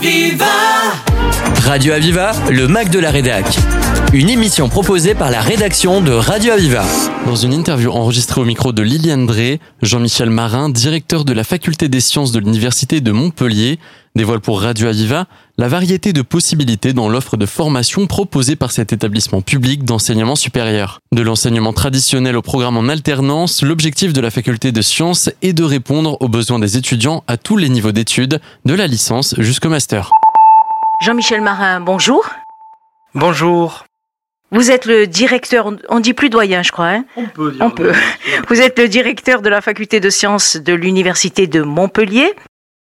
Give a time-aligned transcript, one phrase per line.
[0.00, 0.59] Aviva
[1.70, 3.46] Radio Aviva, le Mac de la Rédac.
[4.12, 6.84] Une émission proposée par la rédaction de Radio Aviva.
[7.26, 11.88] Dans une interview enregistrée au micro de Liliane Drey, Jean-Michel Marin, directeur de la faculté
[11.88, 13.78] des sciences de l'Université de Montpellier,
[14.16, 15.26] dévoile pour Radio Aviva
[15.58, 20.98] la variété de possibilités dans l'offre de formation proposée par cet établissement public d'enseignement supérieur.
[21.14, 25.62] De l'enseignement traditionnel au programme en alternance, l'objectif de la faculté de sciences est de
[25.62, 30.10] répondre aux besoins des étudiants à tous les niveaux d'études, de la licence jusqu'au master.
[31.00, 32.28] Jean-Michel Marin, bonjour.
[33.14, 33.86] Bonjour.
[34.50, 36.88] Vous êtes le directeur, on dit plus doyen, je crois.
[36.88, 37.64] Hein on peut dire.
[37.64, 37.94] On peut.
[38.48, 42.34] Vous êtes le directeur de la faculté de sciences de l'Université de Montpellier.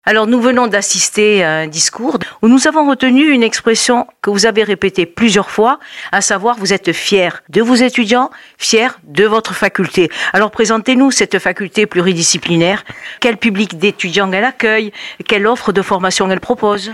[0.04, 4.44] Alors nous venons d'assister à un discours où nous avons retenu une expression que vous
[4.44, 5.78] avez répétée plusieurs fois,
[6.10, 10.10] à savoir vous êtes fier de vos étudiants, fier de votre faculté.
[10.34, 12.84] Alors présentez-nous cette faculté pluridisciplinaire,
[13.20, 14.92] quel public d'étudiants elle accueille,
[15.26, 16.92] quelle offre de formation elle propose?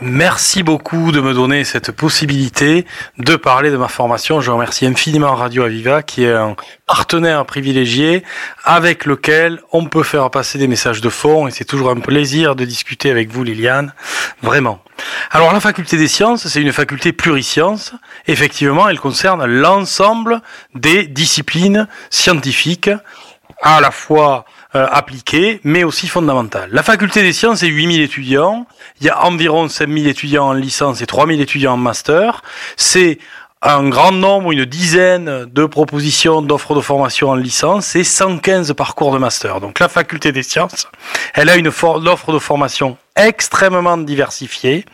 [0.00, 2.84] Merci beaucoup de me donner cette possibilité
[3.18, 4.40] de parler de ma formation.
[4.40, 8.24] Je remercie infiniment Radio Aviva qui est un partenaire privilégié
[8.64, 12.56] avec lequel on peut faire passer des messages de fond et c'est toujours un plaisir
[12.56, 13.94] de discuter avec vous Liliane,
[14.42, 14.82] vraiment.
[15.30, 17.92] Alors la faculté des sciences, c'est une faculté plurisciences.
[18.26, 20.42] Effectivement, elle concerne l'ensemble
[20.74, 22.90] des disciplines scientifiques
[23.62, 24.44] à la fois
[24.76, 26.68] euh, appliquées, mais aussi fondamentales.
[26.72, 28.66] La faculté des sciences est 8000 étudiants.
[29.00, 32.42] Il y a environ 5000 étudiants en licence et 3000 étudiants en master.
[32.76, 33.18] C'est
[33.62, 39.12] un grand nombre, une dizaine de propositions d'offres de formation en licence et 115 parcours
[39.12, 39.60] de master.
[39.60, 40.88] Donc la faculté des sciences,
[41.32, 44.84] elle a une offre de formation extrêmement diversifiée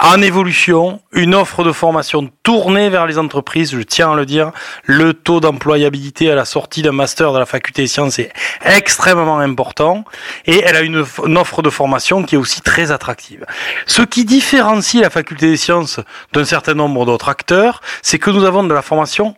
[0.00, 4.50] en évolution, une offre de formation tournée vers les entreprises, je tiens à le dire,
[4.84, 8.32] le taux d'employabilité à la sortie d'un master de la faculté des sciences est
[8.64, 10.04] extrêmement important
[10.46, 11.04] et elle a une,
[11.36, 13.46] offre de formation qui est aussi très attractive.
[13.86, 16.00] Ce qui différencie la faculté des sciences
[16.32, 19.36] d'un certain nombre d'autres acteurs, c'est que nous avons de la formation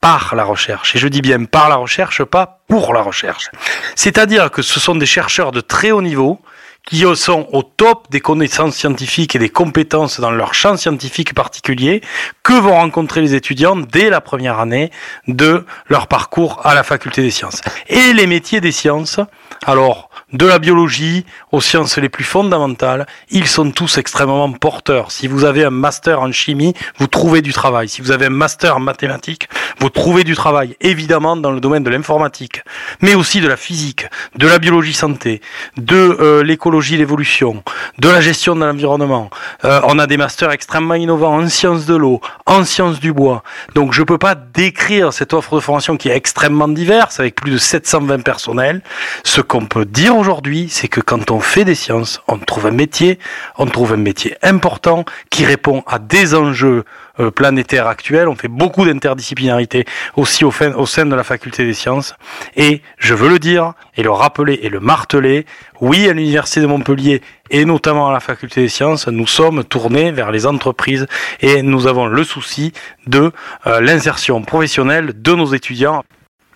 [0.00, 0.94] par la recherche.
[0.94, 3.50] Et je dis bien par la recherche, pas pour la recherche.
[3.96, 6.40] C'est-à-dire que ce sont des chercheurs de très haut niveau
[6.88, 12.00] qui sont au top des connaissances scientifiques et des compétences dans leur champ scientifique particulier
[12.42, 14.90] que vont rencontrer les étudiants dès la première année
[15.26, 17.60] de leur parcours à la faculté des sciences.
[17.88, 19.20] Et les métiers des sciences,
[19.66, 25.10] alors de la biologie aux sciences les plus fondamentales, ils sont tous extrêmement porteurs.
[25.10, 27.88] Si vous avez un master en chimie, vous trouvez du travail.
[27.88, 29.48] Si vous avez un master en mathématiques,
[29.78, 32.62] vous trouvez du travail, évidemment dans le domaine de l'informatique,
[33.00, 34.06] mais aussi de la physique,
[34.36, 35.40] de la biologie santé,
[35.76, 37.62] de euh, l'écologie, l'évolution,
[37.98, 39.30] de la gestion de l'environnement.
[39.64, 43.42] Euh, on a des masters extrêmement innovants en sciences de l'eau, en sciences du bois.
[43.74, 47.50] Donc je peux pas décrire cette offre de formation qui est extrêmement diverse, avec plus
[47.50, 48.82] de 720 personnels.
[49.24, 52.72] Ce qu'on peut dire aujourd'hui, c'est que quand on fait des sciences, on trouve un
[52.72, 53.18] métier,
[53.56, 56.84] on trouve un métier important qui répond à des enjeux
[57.20, 58.28] euh, planétaires actuels.
[58.28, 59.84] On fait beaucoup d'interdisciplinarité
[60.16, 60.52] aussi au
[60.86, 62.14] sein de la faculté des sciences.
[62.56, 65.44] Et je veux le dire et le rappeler et le marteler,
[65.80, 67.20] oui, à l'université de Montpellier
[67.50, 71.06] et notamment à la faculté des sciences, nous sommes tournés vers les entreprises
[71.40, 72.72] et nous avons le souci
[73.06, 73.32] de
[73.66, 76.04] euh, l'insertion professionnelle de nos étudiants.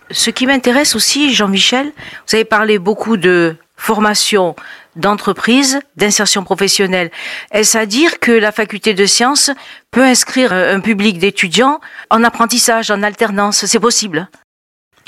[0.09, 1.91] Ce qui m'intéresse aussi, Jean-Michel,
[2.27, 4.55] vous avez parlé beaucoup de formation
[4.95, 7.11] d'entreprise, d'insertion professionnelle.
[7.51, 9.51] Est-ce à dire que la faculté de sciences
[9.91, 13.65] peut inscrire un public d'étudiants en apprentissage, en alternance?
[13.65, 14.29] C'est possible?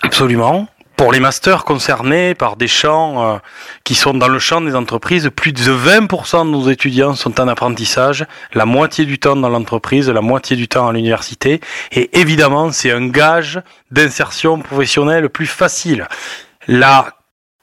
[0.02, 0.68] Absolument.
[0.96, 3.38] Pour les masters concernés par des champs euh,
[3.84, 7.50] qui sont dans le champ des entreprises, plus de 20% de nos étudiants sont en
[7.50, 11.60] apprentissage, la moitié du temps dans l'entreprise, la moitié du temps à l'université.
[11.92, 13.62] Et évidemment, c'est un gage
[13.92, 16.08] d'insertion professionnelle plus facile.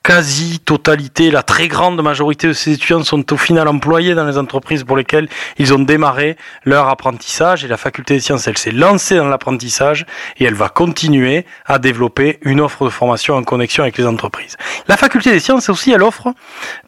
[0.03, 4.83] Quasi-totalité, la très grande majorité de ces étudiants sont au final employés dans les entreprises
[4.83, 9.17] pour lesquelles ils ont démarré leur apprentissage et la faculté des sciences, elle s'est lancée
[9.17, 10.05] dans l'apprentissage
[10.39, 14.57] et elle va continuer à développer une offre de formation en connexion avec les entreprises.
[14.89, 16.35] La faculté des sciences aussi, elle offre,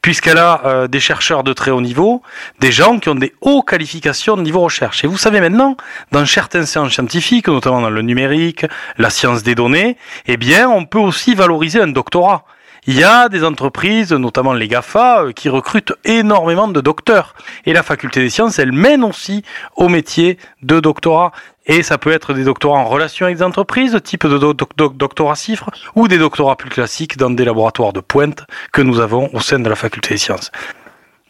[0.02, 2.22] puisqu'elle a euh, des chercheurs de très haut niveau,
[2.58, 5.04] des gens qui ont des hauts qualifications de niveau recherche.
[5.04, 5.76] Et vous savez maintenant,
[6.10, 8.66] dans certaines sciences scientifiques, notamment dans le numérique,
[8.98, 9.96] la science des données,
[10.26, 12.44] eh bien, on peut aussi valoriser un doctorat
[12.86, 17.34] il y a des entreprises, notamment les GAFA, euh, qui recrutent énormément de docteurs.
[17.64, 19.42] Et la faculté des sciences, elle mène aussi
[19.76, 21.32] au métier de doctorat.
[21.66, 25.70] Et ça peut être des doctorats en relation avec des entreprises, type de doctorat cifre,
[25.94, 29.58] ou des doctorats plus classiques dans des laboratoires de pointe que nous avons au sein
[29.58, 30.52] de la faculté des sciences.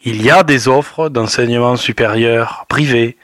[0.03, 3.17] Il y a des offres d'enseignement supérieur privé,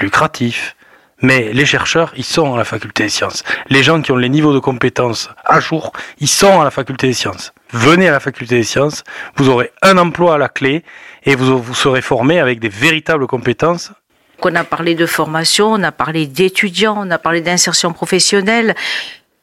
[0.00, 0.74] lucratif,
[1.22, 3.44] Mais les chercheurs, ils sont à la faculté des sciences.
[3.68, 7.06] Les gens qui ont les niveaux de compétences à jour, ils sont à la faculté
[7.06, 7.52] des sciences.
[7.72, 9.04] Venez à la faculté des sciences,
[9.36, 10.84] vous aurez un emploi à la clé
[11.24, 13.92] et vous, vous serez formé avec des véritables compétences.
[14.42, 18.74] On a parlé de formation, on a parlé d'étudiants, on a parlé d'insertion professionnelle.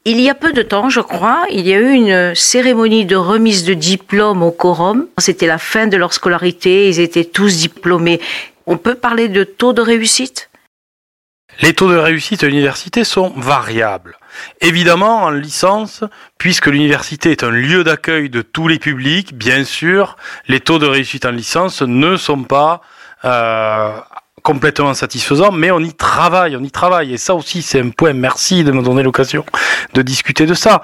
[0.06, 3.16] Il y a peu de temps, je crois, il y a eu une cérémonie de
[3.16, 5.08] remise de diplôme au quorum.
[5.18, 8.20] C'était la fin de leur scolarité, ils étaient tous diplômés.
[8.68, 10.51] On peut parler de taux de réussite?
[11.60, 14.18] Les taux de réussite à l'université sont variables.
[14.62, 16.04] Évidemment, en licence,
[16.38, 20.16] puisque l'université est un lieu d'accueil de tous les publics, bien sûr,
[20.48, 22.82] les taux de réussite en licence ne sont pas
[23.26, 23.92] euh,
[24.42, 27.14] complètement satisfaisants, mais on y travaille, on y travaille.
[27.14, 28.14] Et ça aussi, c'est un point.
[28.14, 29.46] Merci de me donner l'occasion
[29.94, 30.84] de discuter de ça.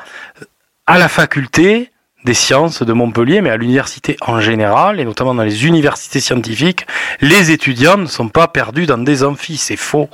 [0.85, 1.91] À la faculté,
[2.25, 6.87] des sciences de Montpellier, mais à l'université en général, et notamment dans les universités scientifiques,
[7.21, 9.57] les étudiants ne sont pas perdus dans des amphis.
[9.57, 10.09] C'est faux.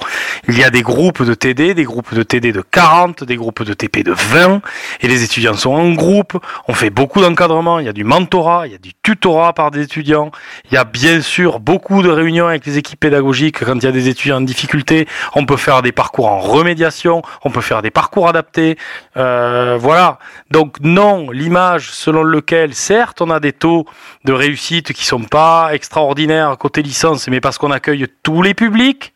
[0.48, 3.64] Il y a des groupes de TD, des groupes de TD de 40, des groupes
[3.64, 4.62] de TP de 20,
[5.02, 6.38] et les étudiants sont en groupe.
[6.68, 7.80] On fait beaucoup d'encadrement.
[7.80, 10.32] Il y a du mentorat, il y a du tutorat par des étudiants.
[10.70, 13.88] Il y a bien sûr beaucoup de réunions avec les équipes pédagogiques quand il y
[13.88, 15.08] a des étudiants en difficulté.
[15.36, 18.78] On peut faire des parcours en remédiation, on peut faire des parcours adaptés.
[19.16, 20.20] Euh, voilà.
[20.52, 23.86] Donc non, l'image selon lequel, certes, on a des taux
[24.26, 29.14] de réussite qui sont pas extraordinaires côté licence, mais parce qu'on accueille tous les publics.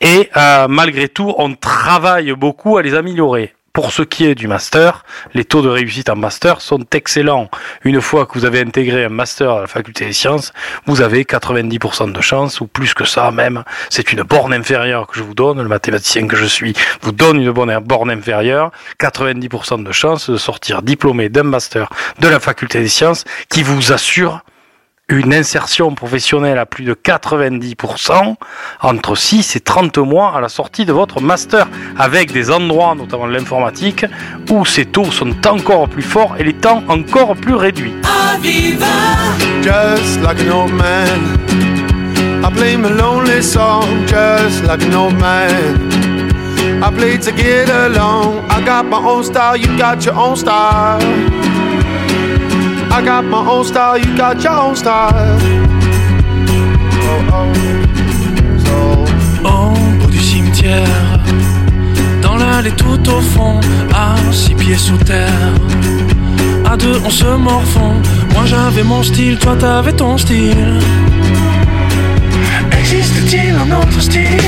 [0.00, 3.55] Et euh, malgré tout, on travaille beaucoup à les améliorer.
[3.76, 7.50] Pour ce qui est du master, les taux de réussite en master sont excellents.
[7.84, 10.54] Une fois que vous avez intégré un master à la faculté des sciences,
[10.86, 13.64] vous avez 90% de chance, ou plus que ça même.
[13.90, 17.36] C'est une borne inférieure que je vous donne, le mathématicien que je suis vous donne
[17.38, 22.80] une bonne borne inférieure, 90% de chance de sortir diplômé d'un master de la faculté
[22.80, 24.40] des sciences qui vous assure
[25.08, 28.34] une insertion professionnelle à plus de 90%
[28.82, 33.26] entre 6 et 30 mois à la sortie de votre master, avec des endroits, notamment
[33.26, 34.04] l'informatique,
[34.50, 37.94] où ces taux sont encore plus forts et les temps encore plus réduits.
[39.62, 41.20] Just like an old man.
[42.44, 46.82] I play my lonely song just like an old man.
[46.82, 48.44] I play to get along.
[48.50, 51.00] I got my own style, you got your own style.
[52.96, 55.38] I got my own style, you got your own style.
[57.02, 57.52] Oh, oh.
[58.64, 59.04] So.
[59.44, 61.20] Au bout du cimetière,
[62.22, 63.60] dans l'allée tout au fond,
[63.94, 65.52] à six pieds sous terre.
[66.64, 67.96] À deux, on se morfond.
[68.32, 70.80] Moi j'avais mon style, toi t'avais ton style.
[72.80, 74.40] Existe-t-il un autre style?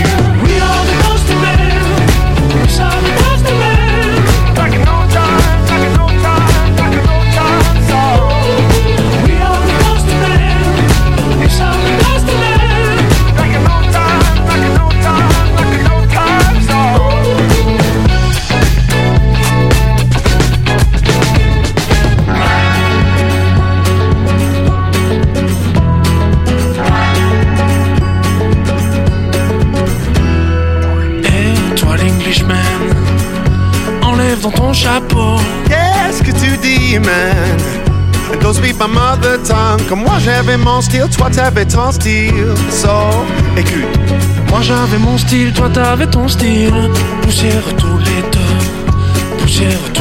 [39.89, 42.55] Comme moi j'avais mon style, toi t'avais ton style.
[42.71, 42.89] So,
[43.57, 43.99] écoute.
[44.51, 46.91] Moi j'avais mon style, toi t'avais ton style.
[47.23, 49.39] Poussière tous les deux.
[49.39, 49.98] Poussière tous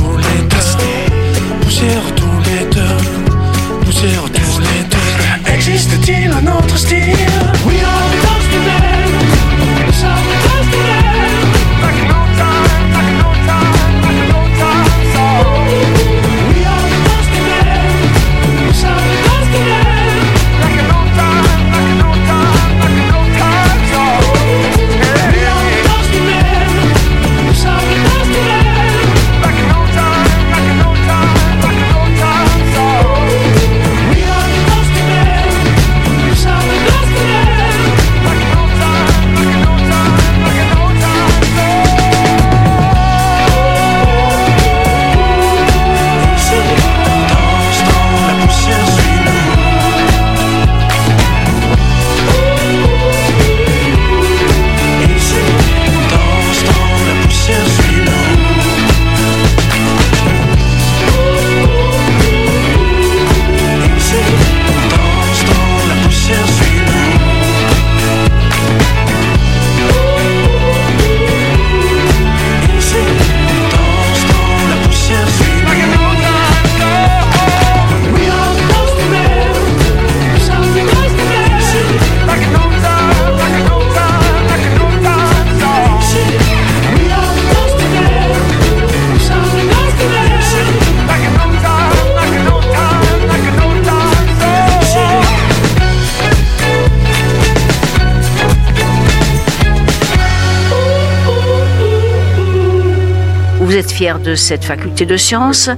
[103.97, 105.71] fiers de cette faculté de sciences.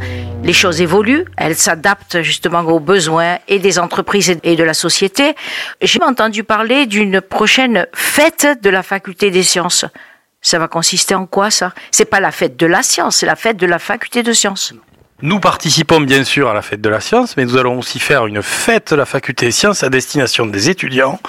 [0.43, 5.35] Les choses évoluent, elles s'adaptent justement aux besoins et des entreprises et de la société.
[5.81, 9.85] J'ai entendu parler d'une prochaine fête de la faculté des sciences.
[10.41, 11.71] Ça va consister en quoi ça?
[11.91, 14.73] C'est pas la fête de la science, c'est la fête de la faculté de sciences.
[15.21, 18.25] Nous participons bien sûr à la fête de la science, mais nous allons aussi faire
[18.25, 21.21] une fête de la faculté des sciences à destination des étudiants.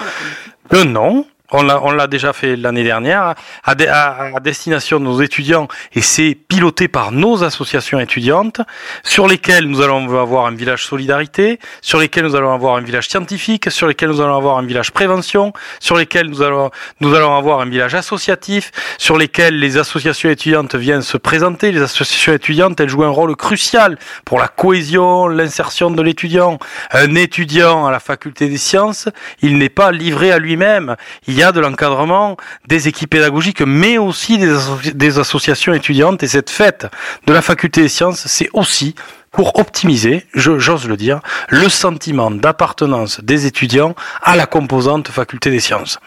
[0.71, 6.01] Le nom, on l'a déjà fait l'année dernière, à, à, destination de nos étudiants, et
[6.01, 8.61] c'est piloté par nos associations étudiantes,
[9.03, 13.07] sur lesquelles nous allons avoir un village solidarité, sur lesquelles nous allons avoir un village
[13.07, 17.35] scientifique, sur lesquelles nous allons avoir un village prévention, sur lesquelles nous allons, nous allons
[17.35, 21.71] avoir un village associatif, sur lesquels les associations étudiantes viennent se présenter.
[21.71, 26.59] Les associations étudiantes, elles jouent un rôle crucial pour la cohésion, l'insertion de l'étudiant.
[26.91, 29.09] Un étudiant à la faculté des sciences,
[29.41, 30.95] il n'est pas livré à lui-même.
[31.41, 36.21] Y a de l'encadrement des équipes pédagogiques, mais aussi des associations étudiantes.
[36.21, 36.87] Et cette fête
[37.25, 38.95] de la faculté des sciences, c'est aussi
[39.31, 45.59] pour optimiser, j'ose le dire, le sentiment d'appartenance des étudiants à la composante faculté des
[45.59, 45.99] sciences.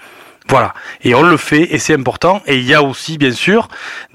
[0.48, 0.74] Voilà.
[1.02, 2.42] Et on le fait et c'est important.
[2.46, 3.68] Et il y a aussi, bien sûr,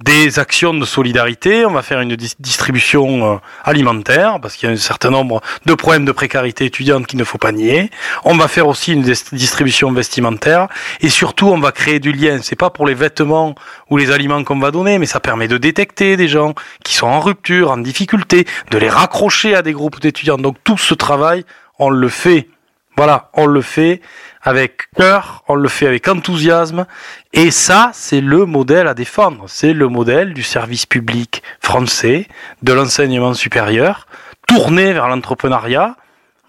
[0.04, 1.66] des actions de solidarité.
[1.66, 5.74] On va faire une distribution euh, alimentaire parce qu'il y a un certain nombre de
[5.74, 7.90] problèmes de précarité étudiante qu'il ne faut pas nier.
[8.26, 10.68] On va faire aussi une distribution vestimentaire
[11.02, 12.40] et surtout on va créer du lien.
[12.44, 13.56] C'est pas pour les vêtements
[13.90, 17.08] ou les aliments qu'on va donner, mais ça permet de détecter des gens qui sont
[17.08, 20.38] en rupture, en difficulté, de les raccrocher à des groupes d'étudiants.
[20.38, 21.44] Donc tout ce travail,
[21.80, 22.50] on le fait.
[22.98, 24.02] Voilà, on le fait
[24.42, 26.86] avec cœur, on le fait avec enthousiasme,
[27.34, 29.46] et ça, c'est le modèle à défendre.
[29.48, 32.28] C'est le modèle du service public français,
[32.62, 34.08] de l'enseignement supérieur,
[34.48, 35.96] tourné vers l'entrepreneuriat,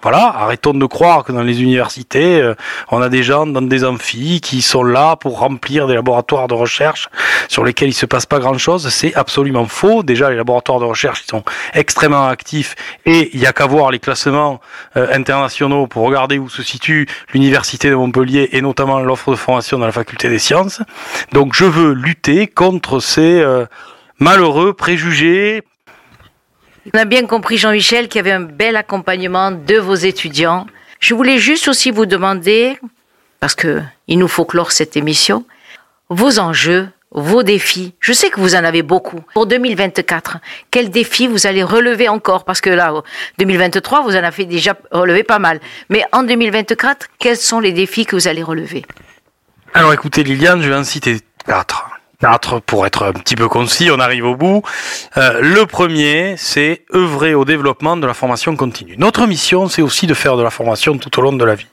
[0.03, 2.55] voilà, arrêtons de croire que dans les universités, euh,
[2.91, 6.55] on a des gens dans des amphis qui sont là pour remplir des laboratoires de
[6.55, 7.09] recherche
[7.49, 8.89] sur lesquels il se passe pas grand-chose.
[8.89, 10.03] C'est absolument faux.
[10.03, 13.99] Déjà, les laboratoires de recherche sont extrêmement actifs et il y a qu'à voir les
[13.99, 14.61] classements
[14.97, 19.79] euh, internationaux pour regarder où se situe l'université de Montpellier et notamment l'offre de formation
[19.79, 20.81] dans la faculté des sciences.
[21.33, 23.67] Donc, je veux lutter contre ces euh,
[24.19, 25.63] malheureux préjugés
[26.95, 30.67] on a bien compris, Jean-Michel, qu'il y avait un bel accompagnement de vos étudiants.
[30.99, 32.79] Je voulais juste aussi vous demander,
[33.39, 35.45] parce que il nous faut clore cette émission,
[36.09, 37.95] vos enjeux, vos défis.
[38.01, 39.21] Je sais que vous en avez beaucoup.
[39.35, 40.39] Pour 2024,
[40.71, 42.45] quels défis vous allez relever encore?
[42.45, 42.93] Parce que là,
[43.39, 45.61] 2023, vous en avez déjà relevé pas mal.
[45.89, 48.85] Mais en 2024, quels sont les défis que vous allez relever?
[49.75, 51.90] Alors écoutez, Liliane, je vais en citer quatre
[52.67, 54.63] pour être un petit peu concis, on arrive au bout.
[55.17, 58.95] Euh, le premier, c'est œuvrer au développement de la formation continue.
[58.99, 61.67] Notre mission, c'est aussi de faire de la formation tout au long de la vie.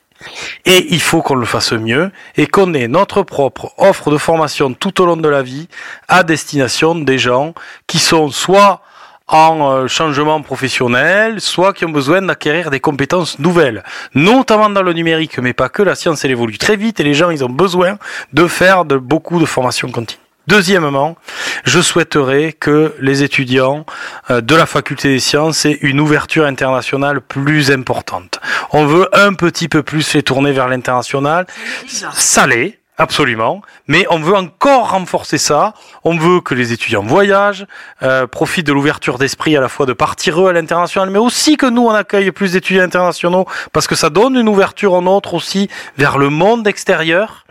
[0.66, 4.74] Et il faut qu'on le fasse mieux et qu'on ait notre propre offre de formation
[4.74, 5.68] tout au long de la vie
[6.08, 7.54] à destination des gens
[7.86, 8.82] qui sont soit
[9.28, 13.84] en euh, changement professionnel, soit qui ont besoin d'acquérir des compétences nouvelles,
[14.16, 17.14] notamment dans le numérique, mais pas que, la science elle évolue très vite et les
[17.14, 17.98] gens ils ont besoin
[18.34, 20.27] de faire de beaucoup de formations continues.
[20.48, 21.18] Deuxièmement,
[21.66, 23.86] je souhaiterais que les étudiants
[24.30, 28.40] euh, de la faculté des sciences aient une ouverture internationale plus importante.
[28.72, 31.48] On veut un petit peu plus les tourner vers l'international.
[31.88, 32.80] Ça l'est.
[33.00, 35.76] Absolument, mais on veut encore renforcer ça.
[36.04, 37.68] On veut que les étudiants voyagent,
[38.02, 41.58] euh, profitent de l'ouverture d'esprit à la fois de partir eux à l'international, mais aussi
[41.58, 45.36] que nous on accueille plus d'étudiants internationaux parce que ça donne une ouverture en autre
[45.36, 47.46] aussi vers le monde extérieur.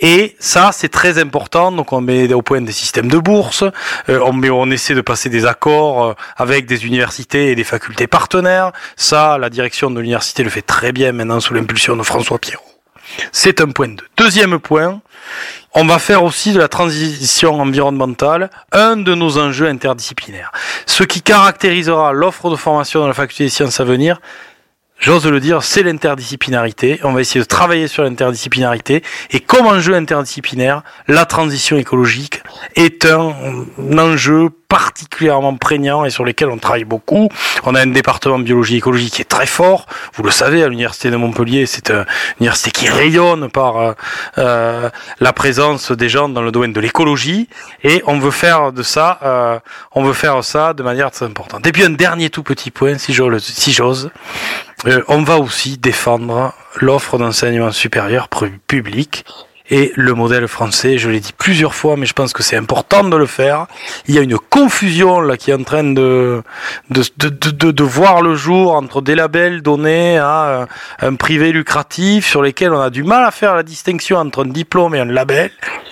[0.00, 1.72] Et ça, c'est très important.
[1.72, 3.64] Donc, on met au point des systèmes de bourse.
[4.08, 7.64] Euh, on, met, on essaie de passer des accords euh, avec des universités et des
[7.64, 8.72] facultés partenaires.
[8.96, 12.64] Ça, la direction de l'université le fait très bien maintenant sous l'impulsion de François Pierrot.
[13.32, 14.02] C'est un point de.
[14.16, 15.00] Deuxième point,
[15.74, 20.52] on va faire aussi de la transition environnementale un de nos enjeux interdisciplinaires.
[20.86, 24.20] Ce qui caractérisera l'offre de formation dans la faculté des sciences à venir,
[24.98, 27.00] j'ose le dire, c'est l'interdisciplinarité.
[27.04, 29.02] On va essayer de travailler sur l'interdisciplinarité.
[29.30, 32.42] Et comme enjeu interdisciplinaire, la transition écologique
[32.76, 33.34] est un,
[33.98, 37.28] enjeu particulièrement prégnant et sur lesquels on travaille beaucoup.
[37.62, 39.86] On a un département de biologie écologique qui est très fort.
[40.14, 42.04] Vous le savez, à l'université de Montpellier, c'est une
[42.40, 43.92] université qui rayonne par euh,
[44.38, 44.90] euh,
[45.20, 47.48] la présence des gens dans le domaine de l'écologie.
[47.84, 49.60] Et on veut faire de ça, euh,
[49.92, 51.64] on veut faire ça de manière très importante.
[51.68, 54.10] Et puis un dernier tout petit point, si j'ose, si j'ose.
[55.06, 58.28] On va aussi défendre l'offre d'enseignement supérieur
[58.66, 59.24] public
[59.70, 60.98] et le modèle français.
[60.98, 63.66] Je l'ai dit plusieurs fois, mais je pense que c'est important de le faire.
[64.06, 66.42] Il y a une confusion là qui est en train de
[66.90, 70.66] de, de, de, voir le jour entre des labels donnés à euh,
[71.00, 74.48] un privé lucratif sur lesquels on a du mal à faire la distinction entre un
[74.48, 75.50] diplôme et un label.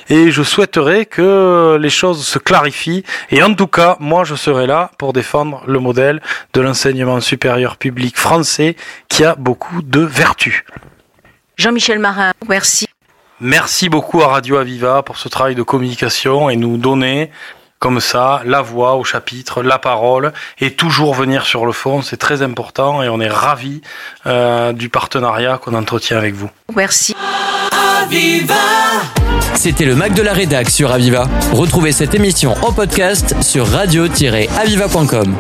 [0.08, 3.04] et je souhaiterais que les choses se clarifient.
[3.30, 6.20] Et en tout cas, moi, je serai là pour défendre le modèle
[6.52, 8.76] de l'enseignement supérieur public français
[9.08, 10.64] qui a beaucoup de vertus.
[11.56, 12.86] Jean-Michel Marin, merci.
[13.44, 17.32] Merci beaucoup à Radio Aviva pour ce travail de communication et nous donner
[17.80, 22.16] comme ça la voix au chapitre, la parole et toujours venir sur le fond, c'est
[22.16, 23.80] très important et on est ravis
[24.26, 26.50] euh, du partenariat qu'on entretient avec vous.
[26.76, 27.16] Merci.
[29.54, 31.26] C'était le Mac de la Rédac sur Aviva.
[31.52, 35.34] Retrouvez cette émission en podcast sur radio-aviva.com.